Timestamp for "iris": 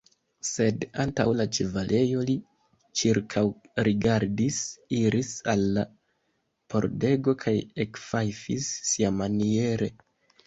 5.01-5.29